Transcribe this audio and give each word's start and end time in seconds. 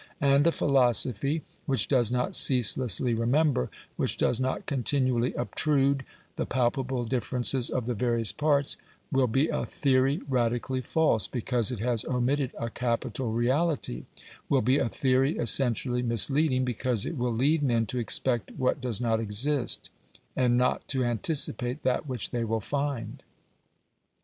And 0.19 0.47
a 0.47 0.51
philosophy 0.51 1.43
which 1.67 1.87
does 1.87 2.11
not 2.11 2.35
ceaselessly 2.35 3.13
remember, 3.13 3.69
which 3.97 4.17
does 4.17 4.39
not 4.39 4.65
continually 4.65 5.31
obtrude, 5.35 6.05
the 6.37 6.47
palpable 6.47 7.03
differences 7.03 7.69
of 7.69 7.85
the 7.85 7.93
various 7.93 8.31
parts, 8.31 8.77
will 9.11 9.27
be 9.27 9.47
a 9.49 9.63
theory 9.63 10.19
radically 10.27 10.81
false, 10.81 11.27
because 11.27 11.69
it 11.71 11.77
has 11.77 12.03
omitted 12.05 12.49
a 12.57 12.71
capital 12.71 13.31
reality 13.31 14.05
will 14.49 14.63
be 14.63 14.79
a 14.79 14.89
theory 14.89 15.37
essentially 15.37 16.01
misleading, 16.01 16.65
because 16.65 17.05
it 17.05 17.15
will 17.15 17.31
lead 17.31 17.61
men 17.61 17.85
to 17.85 17.99
expect 17.99 18.49
what 18.57 18.81
does 18.81 18.99
not 18.99 19.19
exist, 19.19 19.91
and 20.35 20.57
not 20.57 20.87
to 20.87 21.05
anticipate 21.05 21.83
that 21.83 22.07
which 22.09 22.31
they 22.31 22.43
will 22.43 22.59
find. 22.59 23.21